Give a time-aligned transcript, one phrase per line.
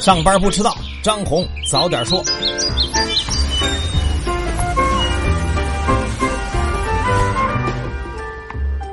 [0.00, 2.22] 上班不迟到，张红早点说。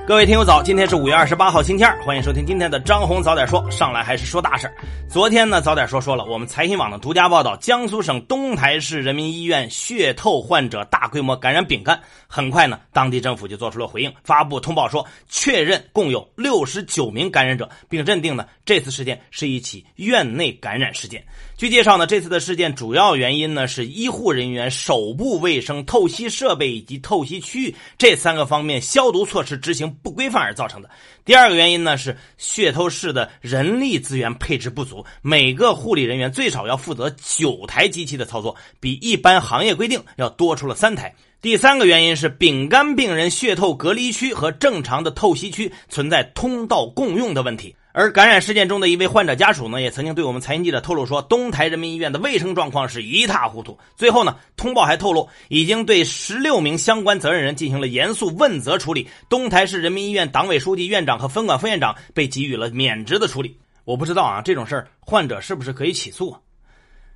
[0.05, 3.71] 各位听友早，今天是五月二十八号星期二，欢迎收听今天的张红早点说。
[3.71, 4.69] 上来还是说大事
[5.07, 11.97] 昨天呢，早点说说了我们财新网的独家报道，江苏省东台市人民医院血透患者大规模感染丙肝。
[12.27, 21.23] 很快呢，当地政府就做出了回应，发布通报说，确认共有六十九名感染者，并认定呢这次事件是一起院内感染事件。
[21.55, 30.89] 据介绍呢，这次的事件主要原因呢是医护人员手部卫生、透析设备以及透析区域这三个方面消毒措施执行不规范而造成的。
[31.25, 41.13] 第二个原因呢是血透室的人力资源配置不足，每个护理人员最少要负责九台机器的操作，比一般行业规定要多出了三台。
[41.41, 47.75] 第三个原因是丙肝病人血透隔离区和正常的透析区存在通道共用的问题。
[47.95, 53.77] 而感染事件中的一位患者家属呢，也曾经对我们财经记者透露说，东台人民医院的卫生状况是一塌糊涂。
[53.95, 59.07] 最后呢，通报还透露，已经对十六名相关责任人进行了严肃问责处理。
[59.29, 63.55] 东台市人民医院党委书记、院长和分管副院长被给予了免职的处理。
[63.85, 66.39] 我不知道啊，这种事儿患者是不是可以起诉啊？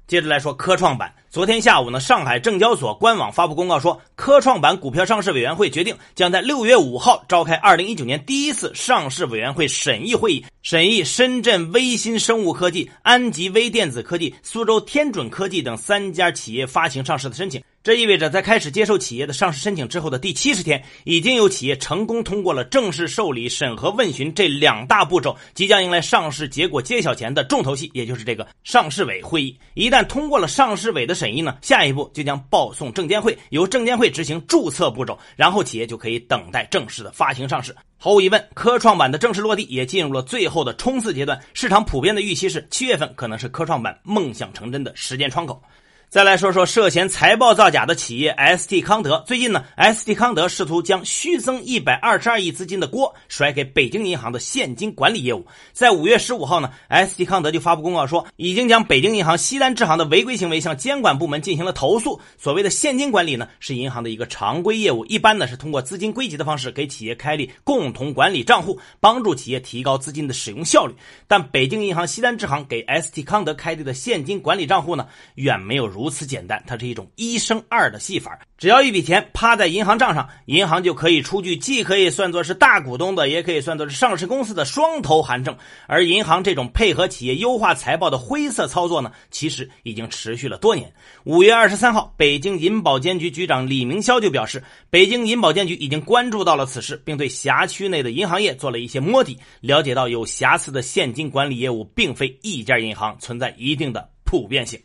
[0.08, 1.14] 接着来说科创板。
[1.30, 17.62] 昨天下午呢，上海证交所官网发布公告说，科创板股票上市委员会决定将在六月五号召开二零一九年第一次上市委员会审议会议，审议深圳微芯生物科技、安吉微电子科技、苏州天准科技等三家企业发行上市的申请。
[17.88, 29.58] 这意味着，在开始接受企业的上市申请之后的第七十天，已经有企业成功通过了正式受理、审核、问询这两大步骤，即将迎来上市结果揭晓前的重头戏，也就是这个上市委会议。
[29.74, 37.74] 一旦通过了上市委的审议呢，下一步就将报送证监会，由证监会执行注册步骤，然后企业就可以等待正式的发行上市。
[37.96, 41.40] 毫无疑问，科创板的正式落地也进入了最后的冲刺阶段。
[41.54, 45.64] 市场普遍的预期是，七月份可能是科创板梦想成真的时间窗口。
[46.10, 49.22] 再来说说涉嫌财报造假的企业 ST 康德。
[49.28, 55.46] 最近呢，ST 康德试图将虚增一百二十二亿资金的锅甩给北京银行的现金管理业务。
[55.74, 62.22] 在五月十五号呢，ST 康德就发布公告说，已经将北京银行西单支行的违规行为向监管部门进行了投诉。
[62.38, 70.96] 所谓的现金管理呢，是银行的一个常规业务，一般呢是通过资金归集的方式给企业开立共同管理账户，帮助企业提高资金的使用效率。
[71.28, 75.97] 但北京银行西单支行给 ST 康德开立的现金管理账户呢，远没有如。
[75.98, 78.38] 如此简单，它是一种一生二的戏法。
[78.56, 85.58] 只要一笔钱趴在银行账上，银行就可以出具，既可以算作是大股东的，也可以算作是上市公司的双头函证。
[85.88, 90.94] 而银行这种配合企业优化财报的灰色操作呢，其实已经持续了多年。
[91.24, 104.80] 五月二十三号，北京银保监局局长李明霄就表示，北京银保监局已经关注到了此事，并对辖区内的银行业做了一些摸底，了解到有瑕疵的现金管理业务并非一家银行，存在一定的普遍性。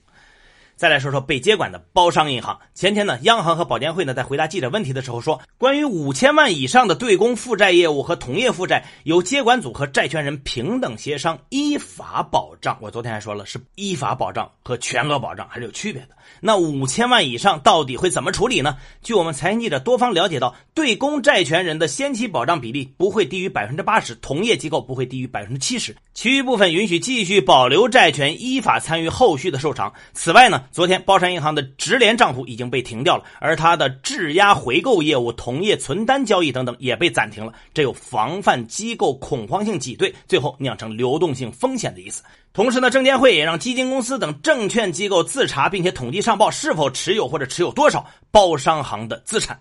[0.77, 2.59] 再来说说被接管的包商银行。
[2.75, 12.77] 前天呢，央行和保监会呢在回答记者问题的时候说，关于五千万以上的对公负债业务和同业负债，由接管组和债权人平等协商，依法保障。
[12.81, 16.09] 我昨天还说了，是依法保障和全额保障还是有区别的。
[16.41, 18.77] 那五千万以上到底会怎么处理呢？
[19.03, 29.93] 据我们财经记者多方了解到，对公债权人的先期保障比例不会低于百分之八十，同业机构不会低于百分之七十，其余部分允许继续保留债权，依法参与后续的受偿。
[30.12, 30.62] 此外呢？
[30.71, 37.53] 昨天，包商银行的直联账户已经被停掉了，而它的质押回购业务、同业存单交易等等也被暂停了。
[37.75, 42.23] 这有防范机构恐慌性挤兑，最后酿成流动性风险的意思。
[42.53, 49.59] 同时呢，证监会也让基金公司等证券机构自查，并且统计上报是否持有或者持有多少包商行的资产。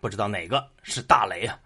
[0.00, 1.56] 不知道哪个是大雷啊？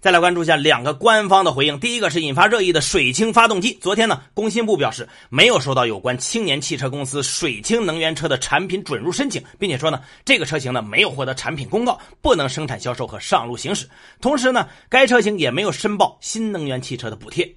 [0.00, 1.80] 再来关注一下两个官方的回应。
[1.80, 3.76] 第一个是引发热议的水氢发动机。
[3.80, 13.88] 昨天呢，工信部表示没有收到有关青年汽车公司水氢能源车的产品准入申请，并且说呢，这个车型呢没有获得产品公告，不能生产销售和上路行驶。
[14.20, 17.52] 同时呢，该车型也没有申报新能源汽车的补贴。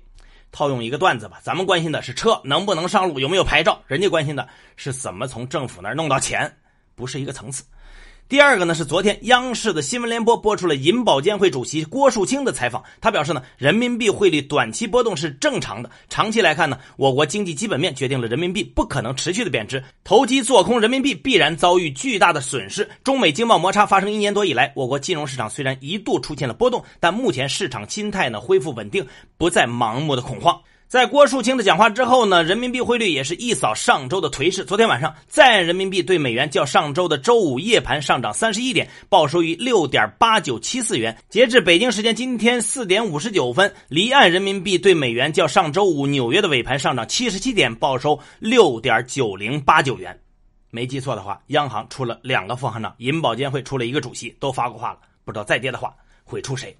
[0.52, 6.52] 套用一个段子吧，咱们关心的是车能不能上路，有没有牌照，人家关心的是怎么从政府那儿弄到钱，
[6.96, 7.64] 不是一个层次。
[8.32, 22.90] 第二个呢是昨天央视的新闻联播播出了银保监会主席郭树清的采访，他表示呢，人民币汇率短期波动是正常的，长期来看呢，我国经济基本面决定了人民币不可能持续的贬值，投机做空人民币必然遭遇巨大的损失。
[23.04, 29.06] 中美经贸摩擦发生一年多以来，我国金融市场虽然一度出现了波动，但目前市场心态呢恢复稳定，
[29.38, 30.58] 不再盲目的恐慌。
[30.92, 34.66] 在郭树清的讲话之后呢，人民币汇率也是一扫上周的颓势。
[34.66, 41.18] 昨天晚上，在岸人民币对美元较上周的周五夜盘上涨三十一点，报收于六点八九七四元。
[41.30, 50.20] 截至北京时间今天四点五十九分，离岸人民币对美元较上周五纽约的尾盘上涨七十七点，报收六点九零八九元。
[50.72, 55.00] 没记错的话，央行出了两个副行长，银保监会出了一个主席，都发过话了。
[55.24, 55.96] 不知道再跌的话
[56.26, 56.76] 会出谁。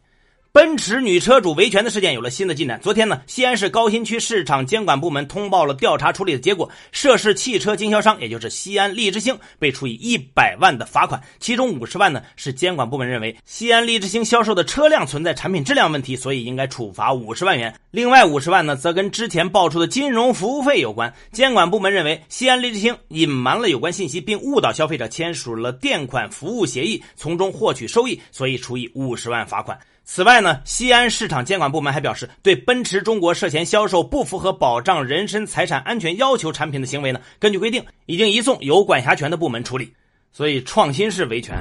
[0.54, 2.78] 奔驰女车主维权的事件有了新的进展。
[2.82, 17.74] 昨天呢，西安市高新区市场监管部门通报了调查处理的结果，涉事汽车经销商，也就是西安利之星，被处以一百万的罚款，其中五十万呢是监管部门认为西安利之星销售的车辆存在产品质量问题，所以应该处罚五十万元。
[17.90, 21.14] 另外五十万呢，则跟之前爆出的金融服务费有关。
[21.32, 29.80] 监管部门认为西安利之星隐瞒了有关信息，并误导消费者签署了垫款服务协议，从中获取收益，所以处以五十万罚款。
[30.04, 39.94] 此外呢，西安市场监管部门还表示，对奔驰中国涉嫌销售不符合保障人身财产安全要求产品的行为呢，根据规定，已经移送有管辖权的部门处理。
[40.34, 41.56] 所以，创新式维权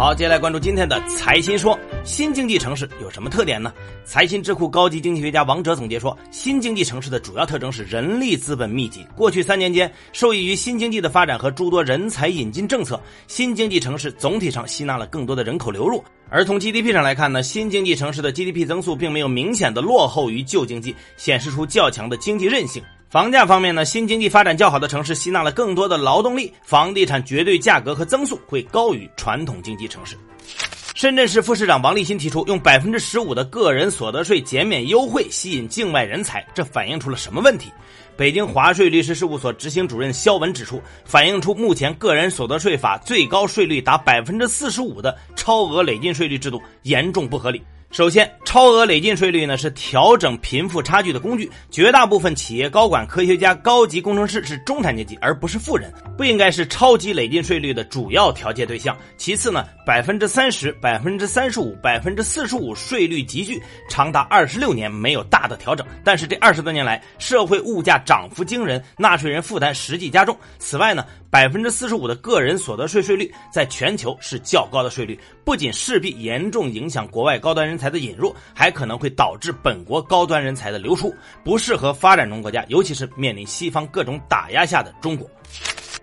[0.00, 1.78] 好，接下来关注今天的财新说。
[2.04, 3.70] 新经济城市有什么特点呢？
[4.02, 9.04] 财新智库高级经济学家王哲总结说，新经济城市的主要特征是人力资本密集。
[9.14, 16.02] 过去三年间，受益于新经济的发展和诸多人才引进政策，新经济城市总体上吸纳了更多的人口流入。
[16.30, 22.82] 而从 GDP 上来看呢，新经济城市的 GDP 增速并没有明显的落后于旧经济，显示出较强的经济韧性。
[23.10, 30.16] 房价方面呢，新经济发展较好的城市吸纳了更多的劳动力，房地产绝对价格和增速会高于传统经济城市。
[30.94, 37.68] 深圳市副市长王立新提出，用百分之十五的个人所得税减免优惠吸引境外人才，这反映出了什么问题？
[38.16, 47.60] 北京华税律师事务所执行主任肖文指出，反映出目前个人所得税法最高税率达百分之四十五的超额累进税率制度严重不合理。
[47.90, 51.50] 首先，超额累进税率呢是调整贫富差距的工具。
[51.72, 58.96] 绝大部分企业高管、科学家、高级工程师是中产阶级，而不是富人，不应该是超级累进税率的主要调节对象。
[59.16, 65.84] 其次呢，百分之三十、百分之三十五、百分之四十五税率集聚，长达二十六年没有大的调整。
[66.04, 70.38] 但是这二十多年来，社会物价涨幅惊人，纳税人负担实际加重。
[70.60, 77.80] 此外呢，百分之四十五的个人所得税税率在全球是较高的税率，不仅势必严重影响国外高端人。
[77.80, 85.26] 才的引入还可能会导致本国高端人才的流出，不适合发展中国家，尤其是面临西方各种打压下的中国。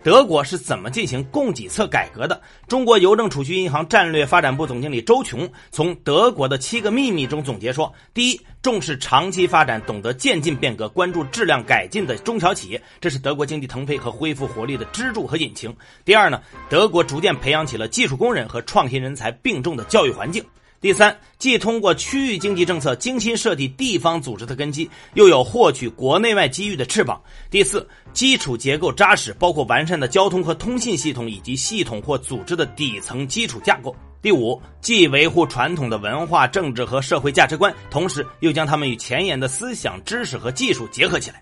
[0.08, 2.42] 德国是怎么进行供给侧改革的？
[2.66, 15.76] 中国邮政储蓄银行战略发展部总经理周琼从德国的七个秘密中总结说：第一，重视长期发展，懂得渐进变革，关注质量改进的中小企业，这是德国经济腾飞和恢复活力的支柱和引擎。
[16.06, 20.42] 第二呢，德国逐渐培养起了技术工人和创新人才并重的教育环境。
[20.80, 27.20] 第三，既通过区域经济政策精心设计地方组织的根基，又有获取国内外机遇的翅膀。
[27.50, 33.96] 第四，基础结构扎实，包括完善的交通和通信系统以及系统或组织的底层基础架构。
[34.22, 41.42] 第五，既维护传统的文化、政治和社会价值观，同时又将它们与前沿的思想、知识和技术结合起来。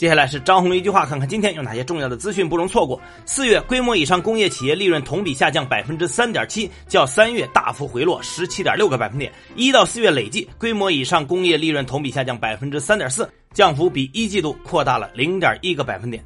[0.00, 2.98] 接下来是张红一句话，看看今天有哪些重要的资讯不容错过。
[3.26, 9.30] 四月规模以上工业企业利润同比下降百分之三点七，较三月大幅回落十七点六个百分点。
[9.56, 16.24] 一到四月累计规模以上工业利润同比下降百分之三点四，降幅比一季度扩大了零点一个百分点。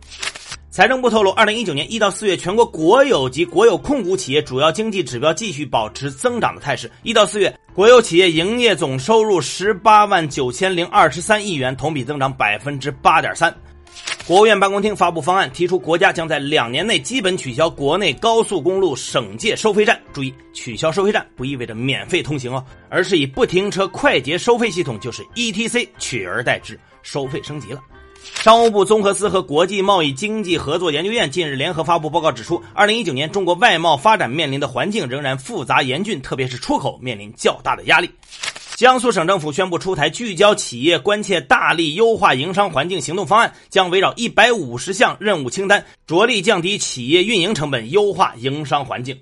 [0.75, 6.91] 财政部透露，二零一九年一到四月，全国国有及国有控股企业主要经济指标继续保持增长的态势。
[7.05, 13.55] 一到四月，国有企业营业总收入十八万九千零二十三亿元，同比增长百分之八点三。
[14.27, 19.97] 国务院办公厅发布方案，提出国家将在两年内基本取消国内高速公路省界收费站。
[20.13, 27.81] 注意，取消收费站不意味着免费通行哦，而是以不停车快捷收费系统，就是 ETC 取而代之，收费升级了。
[28.25, 38.11] 商务部综合司和国际贸易经济合作研究院近日联合发布报告，指出，二零一九年中国外贸发展面临的环境仍然复杂严峻，特别是出口面临较大的压力。
[38.77, 49.19] 江苏省政府宣布出台聚焦企业关切、大力优化营商环境行动方案，将围绕一百五十项任务清单，着力降低企业运营成本，优化营商环境。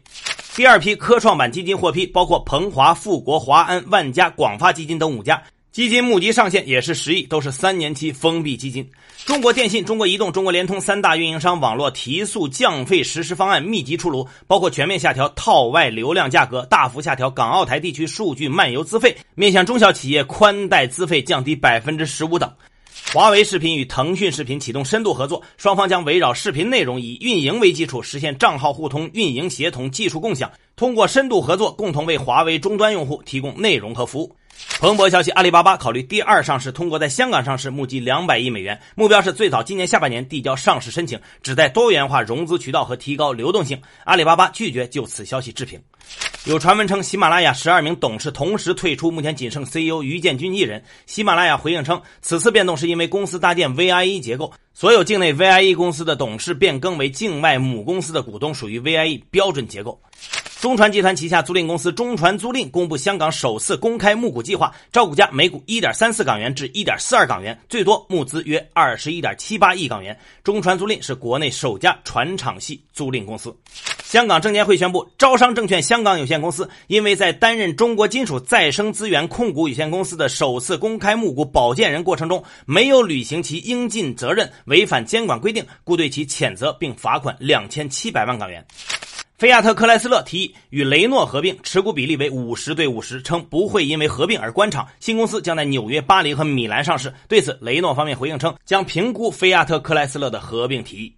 [0.55, 5.43] 第二批科创板基金获批，包括鹏华、富国、华安、万家、广发基金等五家。
[5.73, 8.87] 基金募集上限也是十亿，都是三年期封闭基金。
[9.25, 22.53] 中国电信、中国移动、中国联通三大运营商网络提速降费实施方案密集出炉，包括全面下调套外流量价格、大幅下调港澳台地区数据漫游资费、面向中小企业宽带资费降低百分之十五等。
[23.15, 30.53] 华为视频与腾讯视频启动深度合作，双方将围绕视频内容以运营为基础，实现账号互通、运营协同、技术共享。
[30.77, 34.37] 通过深度合作，共同为华为终端用户提供内容和服务。
[34.79, 43.81] 彭博消息，阿里巴巴考虑第二上市，通过在香港上市募集两百亿美元，目标是最早今年下半年递交上市申请，旨在多元化融资渠道和提高流动性。
[44.05, 45.81] 阿里巴巴拒绝就此消息置评。
[46.47, 50.83] 有传闻称，喜马拉雅十二名董事同时退出，目前仅剩 CEO 于建军一人。
[51.07, 60.01] 喜马拉雅回应称，此次变动是因为公司搭建 VIE 结构，所有境内 VIE 公司的董事变更为境外母公司的股东，属于 VIE 标准结构。
[60.63, 70.17] 中船集团旗下租赁公司中船租赁公布香港首次公开募股计划，招股价每股一点三四港元至一点四二港元，最多募资约二十一点七八亿港元。
[70.45, 73.53] 中船租赁是国内首家船厂系租赁公司。
[74.05, 88.65] 香港证监会宣布，招商证券香港有限公司因为在担任中国金属再生资源控股有限公司的首次公开募股保荐人过程中，没有履行其应尽责任，违反监管规定，故对其谴责并罚款两千七百万港元。
[89.39, 94.87] 菲亚特克莱斯勒提议与雷诺合并，持股比例为五十对五十，称不会因为合并而关厂。
[95.01, 97.13] 新公司将在纽约、巴黎和米兰上市。
[97.27, 101.13] 对此，雷诺方面回应称，将评估菲亚特克莱斯勒的合并提议。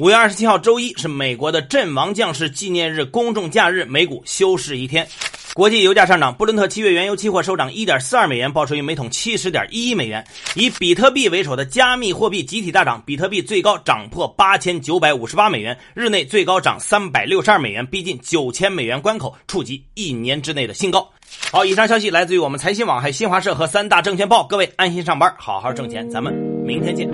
[0.00, 5.06] 五月二十七号周一是美国的阵亡将士纪念日公众假日，美股休市一天。
[5.54, 10.24] 国际油价上涨，布伦特七月原油期货收涨一点四二美元，报收于每桶七十点一一美元。
[10.54, 21.06] 以比特币为首的加密货币集体大涨，比特币最高涨破八千九百五十八美元，日内最高涨三百六十二美元，逼近九千美元关口，触及一年之内的新高。
[21.50, 24.44] 好，以上消息来自于我们财新网、还有新华社和三大证券报。
[24.44, 26.32] 各位安心上班，好好挣钱，咱们
[26.64, 27.06] 明天见。